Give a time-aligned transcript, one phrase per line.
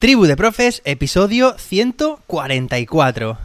[0.00, 3.38] Tribu de Profes, episodio 144.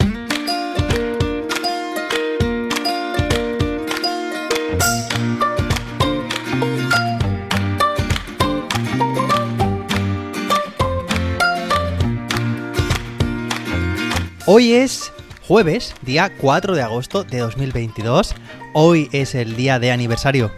[14.46, 15.12] Hoy es
[15.48, 18.36] jueves, día 4 de agosto de 2022.
[18.74, 20.52] Hoy es el día de aniversario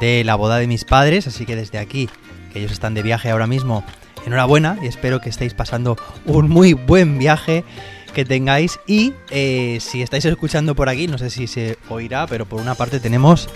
[0.00, 2.08] de la boda de mis padres, así que desde aquí,
[2.54, 3.84] que ellos están de viaje ahora mismo,
[4.26, 5.96] enhorabuena y espero que estéis pasando
[6.26, 7.64] un muy buen viaje
[8.12, 12.46] que tengáis y eh, si estáis escuchando por aquí, no sé si se oirá, pero
[12.46, 13.48] por una parte tenemos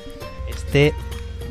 [0.49, 0.95] este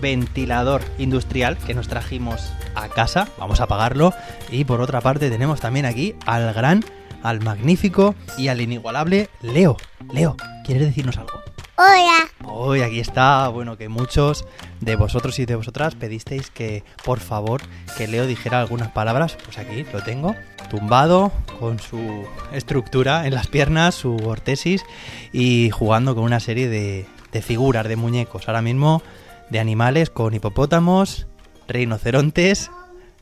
[0.02, 4.14] ventilador industrial que nos trajimos a casa, vamos a apagarlo
[4.52, 6.84] y por otra parte tenemos también aquí al gran,
[7.24, 9.78] al magnífico y al inigualable Leo.
[10.12, 10.36] Leo,
[10.66, 11.45] ¿quieres decirnos algo?
[11.78, 12.30] Hola.
[12.46, 14.46] Hoy aquí está, bueno, que muchos
[14.80, 17.62] de vosotros y de vosotras pedisteis que, por favor,
[17.98, 19.38] que Leo dijera algunas palabras.
[19.44, 20.36] Pues aquí lo tengo,
[20.70, 24.86] tumbado, con su estructura en las piernas, su ortesis
[25.34, 28.48] y jugando con una serie de, de figuras, de muñecos.
[28.48, 29.04] Ahora mismo
[29.50, 31.28] de animales con hipopótamos,
[31.68, 32.72] rinocerontes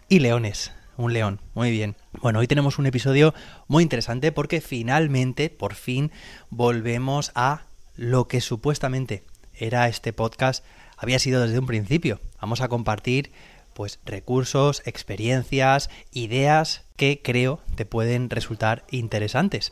[0.10, 0.74] y leones.
[0.96, 1.96] Un león, muy bien.
[2.22, 3.34] Bueno, hoy tenemos un episodio
[3.68, 6.12] muy interesante porque finalmente, por fin,
[6.52, 7.64] volvemos a
[7.96, 10.64] lo que supuestamente era este podcast
[10.98, 12.20] había sido desde un principio.
[12.42, 13.32] Vamos a compartir
[13.74, 19.72] pues recursos, experiencias, ideas que creo te pueden resultar interesantes.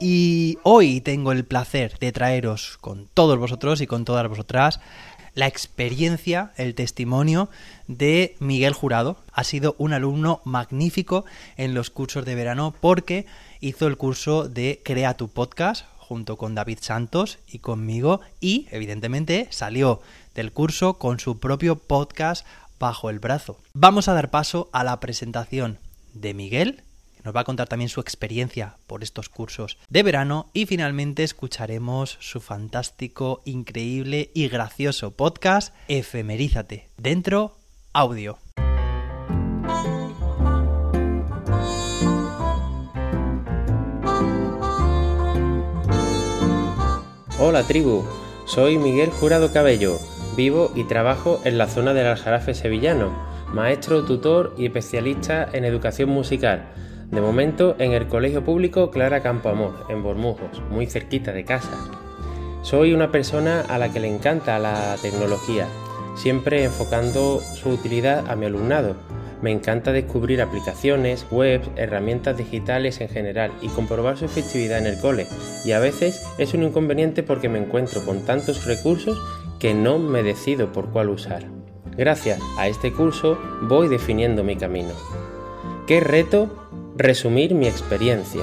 [0.00, 4.80] Y hoy tengo el placer de traeros con todos vosotros y con todas vosotras
[5.34, 7.50] la experiencia, el testimonio
[7.88, 9.18] de Miguel Jurado.
[9.32, 11.24] Ha sido un alumno magnífico
[11.56, 13.26] en los cursos de verano porque
[13.60, 19.48] hizo el curso de Crea tu podcast junto con David Santos y conmigo y evidentemente
[19.50, 20.00] salió
[20.34, 22.46] del curso con su propio podcast
[22.78, 23.58] bajo el brazo.
[23.74, 25.78] Vamos a dar paso a la presentación
[26.14, 26.82] de Miguel,
[27.16, 31.24] que nos va a contar también su experiencia por estos cursos de verano y finalmente
[31.24, 37.56] escucharemos su fantástico, increíble y gracioso podcast Efemerízate, dentro
[37.92, 38.38] audio.
[47.38, 48.02] Hola tribu,
[48.46, 49.98] soy Miguel Jurado Cabello,
[50.38, 53.12] vivo y trabajo en la zona del Aljarafe sevillano,
[53.52, 56.72] maestro, tutor y especialista en educación musical,
[57.10, 61.76] de momento en el Colegio Público Clara Campoamor, en Bormujos, muy cerquita de casa.
[62.62, 65.66] Soy una persona a la que le encanta la tecnología,
[66.14, 68.96] siempre enfocando su utilidad a mi alumnado,
[69.42, 74.98] me encanta descubrir aplicaciones, webs, herramientas digitales en general y comprobar su efectividad en el
[74.98, 75.26] cole.
[75.64, 79.18] Y a veces es un inconveniente porque me encuentro con tantos recursos
[79.58, 81.44] que no me decido por cuál usar.
[81.96, 84.92] Gracias a este curso voy definiendo mi camino.
[85.86, 86.68] ¿Qué reto?
[86.96, 88.42] Resumir mi experiencia.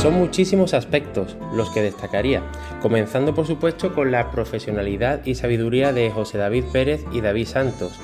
[0.00, 2.42] Son muchísimos aspectos los que destacaría,
[2.80, 7.98] comenzando por supuesto con la profesionalidad y sabiduría de José David Pérez y David Santos,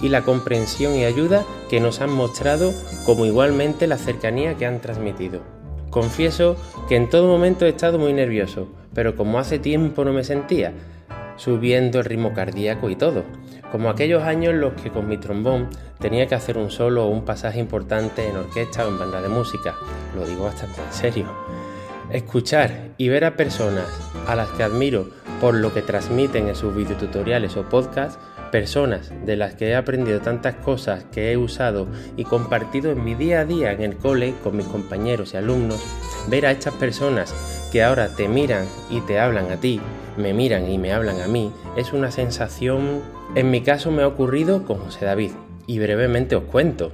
[0.00, 2.72] y la comprensión y ayuda que nos han mostrado,
[3.04, 5.40] como igualmente la cercanía que han transmitido.
[5.90, 6.56] Confieso
[6.88, 10.72] que en todo momento he estado muy nervioso, pero como hace tiempo no me sentía,
[11.36, 13.24] subiendo el ritmo cardíaco y todo,
[13.72, 15.68] como aquellos años en los que con mi trombón
[15.98, 19.28] tenía que hacer un solo o un pasaje importante en orquesta o en banda de
[19.28, 19.74] música,
[20.14, 21.26] lo digo bastante en serio.
[22.10, 23.86] Escuchar y ver a personas
[24.26, 25.08] a las que admiro
[25.40, 30.20] por lo que transmiten en sus videotutoriales o podcasts personas de las que he aprendido
[30.20, 31.86] tantas cosas que he usado
[32.16, 35.82] y compartido en mi día a día en el cole con mis compañeros y alumnos,
[36.28, 37.34] ver a estas personas
[37.72, 39.80] que ahora te miran y te hablan a ti,
[40.16, 43.02] me miran y me hablan a mí, es una sensación,
[43.34, 45.32] en mi caso me ha ocurrido con José David,
[45.66, 46.92] y brevemente os cuento.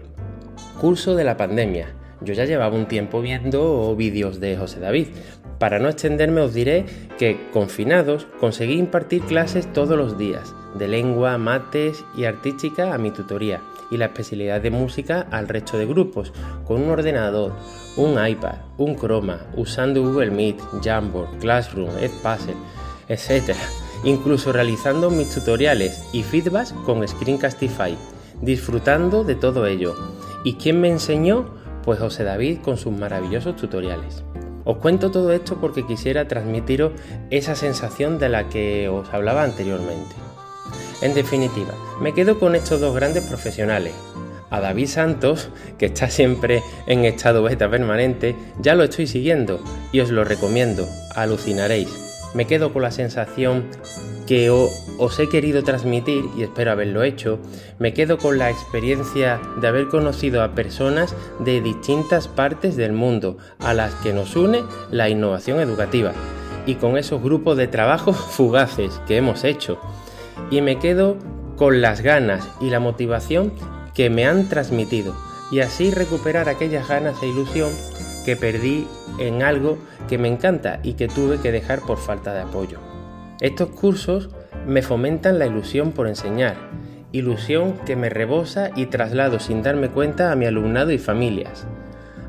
[0.81, 1.95] Curso de la pandemia.
[2.21, 5.09] Yo ya llevaba un tiempo viendo vídeos de José David,
[5.63, 6.85] para no extenderme os diré
[7.19, 13.13] que, confinados, conseguí impartir clases todos los días, de lengua, mates y artística a mi
[13.13, 16.33] tutoría, y la especialidad de música al resto de grupos,
[16.67, 17.53] con un ordenador,
[17.97, 22.57] un iPad, un Chroma, usando Google Meet, Jamboard, Classroom, Edpuzzle,
[23.07, 23.55] etc.
[24.03, 27.97] Incluso realizando mis tutoriales y feedbacks con Screencastify,
[28.41, 29.95] disfrutando de todo ello.
[30.43, 31.55] ¿Y quién me enseñó?
[31.85, 34.25] Pues José David con sus maravillosos tutoriales.
[34.65, 36.93] Os cuento todo esto porque quisiera transmitiros
[37.31, 40.15] esa sensación de la que os hablaba anteriormente.
[41.01, 43.93] En definitiva, me quedo con estos dos grandes profesionales.
[44.51, 45.49] A David Santos,
[45.79, 49.61] que está siempre en estado beta permanente, ya lo estoy siguiendo
[49.93, 52.12] y os lo recomiendo, alucinaréis.
[52.35, 53.65] Me quedo con la sensación
[54.27, 57.39] que os he querido transmitir y espero haberlo hecho.
[57.79, 63.37] Me quedo con la experiencia de haber conocido a personas de distintas partes del mundo
[63.59, 66.13] a las que nos une la innovación educativa
[66.65, 69.79] y con esos grupos de trabajo fugaces que hemos hecho.
[70.51, 71.17] Y me quedo
[71.57, 73.53] con las ganas y la motivación
[73.95, 75.15] que me han transmitido
[75.51, 77.71] y así recuperar aquellas ganas e ilusión
[78.25, 78.87] que perdí
[79.19, 79.79] en algo
[80.09, 82.79] que me encanta y que tuve que dejar por falta de apoyo.
[83.41, 84.31] Estos cursos
[84.67, 86.57] me fomentan la ilusión por enseñar,
[87.13, 91.67] ilusión que me rebosa y traslado sin darme cuenta a mi alumnado y familias,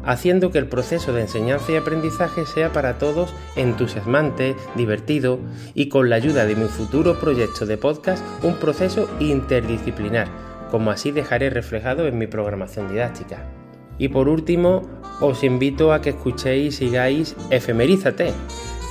[0.03, 5.39] haciendo que el proceso de enseñanza y aprendizaje sea para todos entusiasmante, divertido
[5.73, 10.27] y con la ayuda de mi futuro proyecto de podcast un proceso interdisciplinar,
[10.71, 13.62] como así dejaré reflejado en mi programación didáctica.
[13.97, 14.81] Y por último,
[15.21, 18.33] os invito a que escuchéis y sigáis Efemerízate,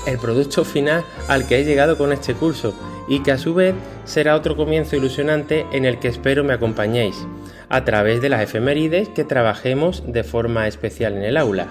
[0.06, 2.74] el producto final al que he llegado con este curso
[3.08, 7.26] y que a su vez será otro comienzo ilusionante en el que espero me acompañéis
[7.68, 11.68] a través de las efemérides que trabajemos de forma especial en el aula.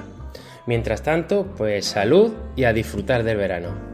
[0.66, 3.91] Mientras tanto, pues salud y a disfrutar del verano.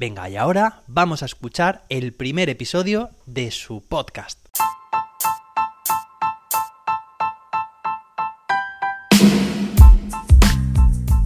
[0.00, 4.38] Venga, y ahora vamos a escuchar el primer episodio de su podcast.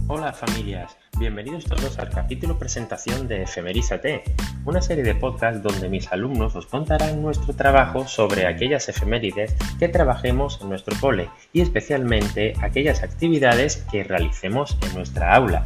[0.09, 4.23] Hola familias, bienvenidos todos al capítulo presentación de Efemerízate,
[4.65, 9.87] una serie de podcasts donde mis alumnos os contarán nuestro trabajo sobre aquellas efemérides que
[9.87, 15.65] trabajemos en nuestro cole y especialmente aquellas actividades que realicemos en nuestra aula.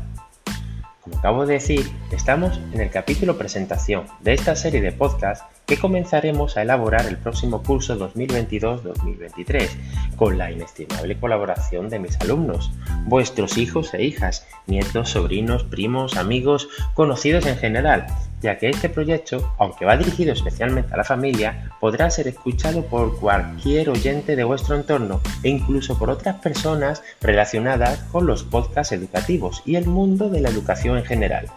[1.01, 5.77] Como acabo de decir, estamos en el capítulo presentación de esta serie de podcasts que
[5.77, 9.69] comenzaremos a elaborar el próximo curso 2022-2023
[10.17, 12.71] con la inestimable colaboración de mis alumnos,
[13.05, 18.07] vuestros hijos e hijas, nietos, sobrinos, primos, amigos, conocidos en general,
[18.41, 23.19] ya que este proyecto, aunque va dirigido especialmente a la familia, podrá ser escuchado por
[23.19, 29.61] cualquier oyente de vuestro entorno e incluso por otras personas relacionadas con los podcasts educativos
[29.65, 31.47] y el mundo de la educación en general.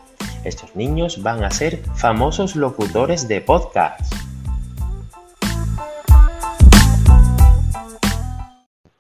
[0.45, 4.13] Estos niños van a ser famosos locutores de podcast.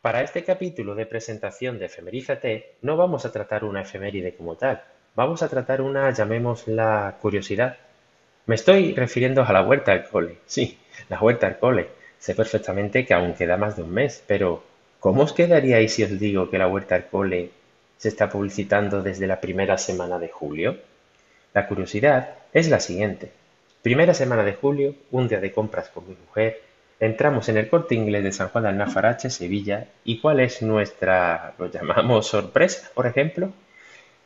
[0.02, 4.82] Para este capítulo de presentación de Efemerízate no vamos a tratar una efeméride como tal,
[5.14, 7.76] vamos a tratar una, llamémosla curiosidad.
[8.46, 10.38] Me estoy refiriendo a la huerta al cole.
[10.46, 10.78] Sí,
[11.08, 11.88] la huerta al cole.
[12.18, 14.62] Sé perfectamente que aún queda más de un mes, pero
[15.00, 17.50] ¿cómo os quedaríais si os digo que la huerta al cole
[17.98, 20.76] se está publicitando desde la primera semana de julio?
[21.54, 23.32] La curiosidad es la siguiente.
[23.82, 26.62] Primera semana de julio, un día de compras con mi mujer,
[27.00, 31.54] entramos en el corte inglés de San Juan de Alnafarache, Sevilla, y ¿cuál es nuestra,
[31.58, 33.52] lo llamamos sorpresa, por ejemplo?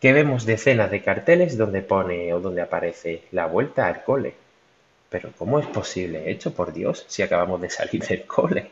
[0.01, 4.35] Que vemos decenas de carteles donde pone o donde aparece la vuelta al cole.
[5.09, 6.31] Pero ¿cómo es posible?
[6.31, 8.71] Hecho por Dios, si acabamos de salir del cole.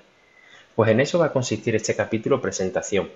[0.75, 3.11] Pues en eso va a consistir este capítulo presentación,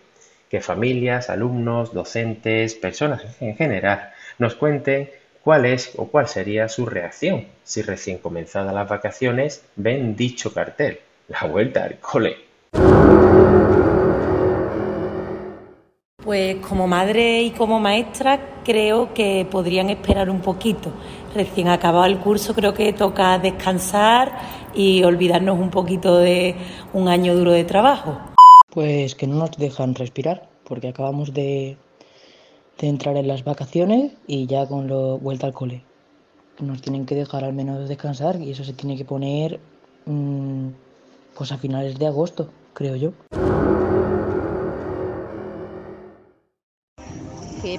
[0.49, 5.11] que familias, alumnos, docentes, personas en general nos cuenten
[5.43, 11.01] cuál es o cuál sería su reacción si recién comenzadas las vacaciones ven dicho cartel,
[11.29, 12.48] la vuelta al cole.
[16.29, 20.93] Pues como madre y como maestra creo que podrían esperar un poquito.
[21.35, 24.39] Recién acabado el curso creo que toca descansar
[24.75, 26.55] y olvidarnos un poquito de
[26.93, 28.19] un año duro de trabajo.
[28.69, 31.79] Pues que no nos dejan respirar porque acabamos de,
[32.79, 35.83] entrar en las vacaciones y ya con la vuelta al cole.
[36.61, 39.61] Nos tienen que dejar al menos descansar y eso se tiene que poner
[40.05, 40.69] mm,
[41.35, 43.13] pues a finales de agosto, creo yo.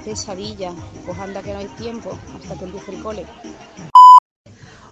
[0.03, 0.73] Pesadilla.
[1.05, 3.25] Pues anda que no hay tiempo hasta que empiece el cole.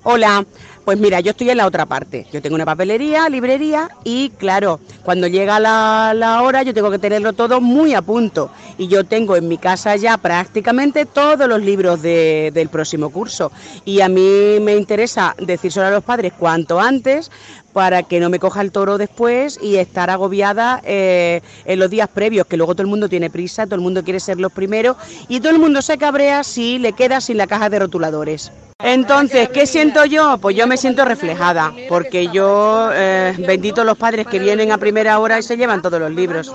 [0.09, 0.45] Hola,
[0.85, 2.25] pues mira, yo estoy en la otra parte.
[2.31, 7.33] Yo tengo una papelería, librería y claro, cuando llega la, hora yo tengo que tenerlo
[7.33, 8.49] todo muy a punto.
[8.77, 13.51] Y yo tengo en mi casa ya prácticamente todos los libros del próximo curso.
[13.83, 17.29] Y a mí me interesa decírselo a los padres cuanto antes
[17.73, 22.07] para que no me coja el toro después y estar agobiada eh, en los días
[22.07, 24.95] previos, que luego todo el mundo tiene prisa, todo el mundo quiere ser los primeros
[25.27, 28.53] y todo el mundo se cabrea si le queda sin la caja de rotuladores.
[28.79, 30.38] Entonces, ¿qué siento yo?
[30.39, 35.17] Pues yo me siento reflejada, porque yo, eh, bendito los padres que vienen a primera
[35.17, 36.53] hora y se llevan todos los libros.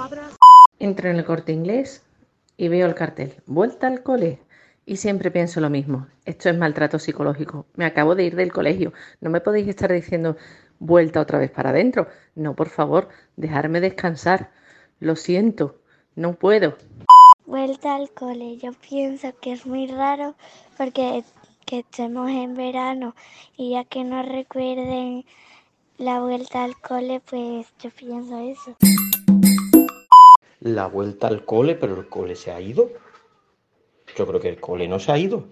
[0.78, 2.02] Entro en el corte inglés
[2.56, 4.38] y veo el cartel, vuelta al cole.
[4.86, 7.66] Y siempre pienso lo mismo, esto es maltrato psicológico.
[7.74, 10.36] Me acabo de ir del colegio, no me podéis estar diciendo
[10.78, 12.06] vuelta otra vez para adentro.
[12.36, 14.50] No, por favor, dejarme descansar.
[15.00, 15.80] Lo siento,
[16.14, 16.76] no puedo.
[17.46, 18.56] Vuelta al cole.
[18.58, 20.34] Yo pienso que es muy raro
[20.78, 21.24] porque
[21.64, 23.14] que estemos en verano
[23.56, 25.24] y ya que nos recuerden
[25.98, 28.76] la vuelta al cole, pues yo pienso eso.
[30.60, 32.90] La vuelta al cole, pero el cole se ha ido.
[34.16, 35.44] Yo creo que el cole no se ha ido.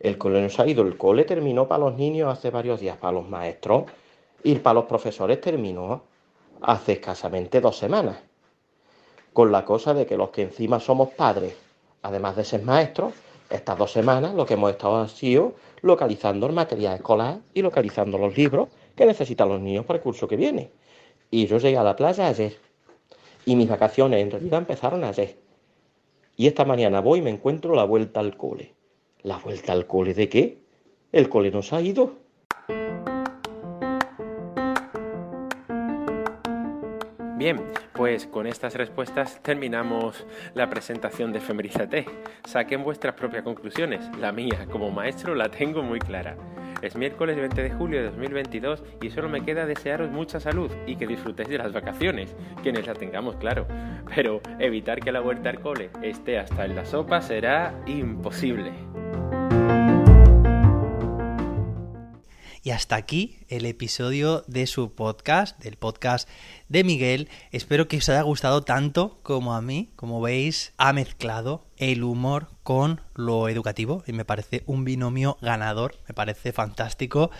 [0.00, 0.82] El cole no se ha ido.
[0.82, 3.84] El cole terminó para los niños hace varios días, para los maestros
[4.42, 6.02] y para los profesores terminó
[6.60, 8.18] hace escasamente dos semanas.
[9.32, 11.54] Con la cosa de que los que encima somos padres,
[12.02, 13.12] además de ser maestros,
[13.50, 18.18] estas dos semanas lo que hemos estado ha sido localizando el material escolar y localizando
[18.18, 20.70] los libros que necesitan los niños para el curso que viene.
[21.30, 22.56] Y yo llegué a la playa ayer.
[23.44, 25.38] Y mis vacaciones en realidad empezaron ayer.
[26.36, 28.74] Y esta mañana voy y me encuentro la vuelta al cole.
[29.22, 30.58] ¿La vuelta al cole de qué?
[31.12, 32.12] El cole nos ha ido.
[37.38, 37.60] Bien,
[37.92, 42.04] pues con estas respuestas terminamos la presentación de Femerízate.
[42.44, 44.10] Saquen vuestras propias conclusiones.
[44.18, 46.36] La mía, como maestro, la tengo muy clara.
[46.82, 50.96] Es miércoles 20 de julio de 2022 y solo me queda desearos mucha salud y
[50.96, 53.68] que disfrutéis de las vacaciones, quienes las tengamos, claro.
[54.12, 58.72] Pero evitar que la vuelta al cole esté hasta en la sopa será imposible.
[62.62, 66.28] Y hasta aquí el episodio de su podcast, del podcast
[66.68, 67.28] de Miguel.
[67.52, 69.90] Espero que os haya gustado tanto como a mí.
[69.96, 75.94] Como veis, ha mezclado el humor con lo educativo y me parece un binomio ganador,
[76.08, 77.30] me parece fantástico.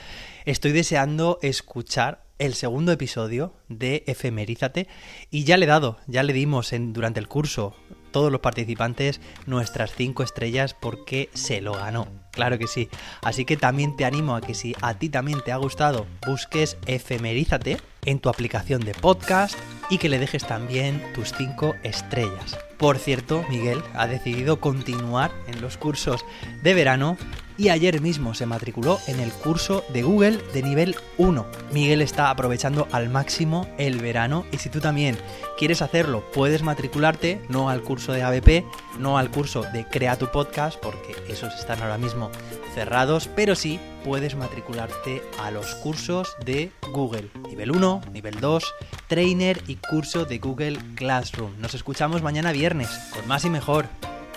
[0.44, 4.86] Estoy deseando escuchar el segundo episodio de Efemerízate
[5.30, 7.74] y ya le he dado, ya le dimos en, durante el curso
[8.10, 12.08] todos los participantes nuestras cinco estrellas porque se lo ganó.
[12.32, 12.88] Claro que sí.
[13.22, 16.76] Así que también te animo a que si a ti también te ha gustado, busques
[16.86, 19.58] Efemerízate en tu aplicación de podcast
[19.90, 22.58] y que le dejes también tus cinco estrellas.
[22.78, 26.24] Por cierto, Miguel ha decidido continuar en los cursos
[26.62, 27.16] de verano
[27.58, 31.44] y ayer mismo se matriculó en el curso de Google de nivel 1.
[31.72, 35.18] Miguel está aprovechando al máximo el verano y si tú también
[35.58, 38.64] quieres hacerlo, puedes matricularte no al curso de ABP,
[38.98, 42.30] no al curso de Crea tu podcast, porque esos están ahora mismo
[42.74, 48.74] cerrados, pero sí puedes matricularte a los cursos de Google, nivel 1, nivel 2,
[49.08, 51.60] trainer y curso de Google Classroom.
[51.60, 53.86] Nos escuchamos mañana viernes con más y mejor.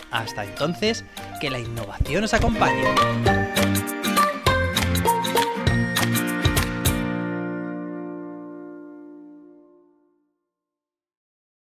[0.10, 1.06] Hasta entonces,
[1.42, 3.51] que la innovación os acompañe.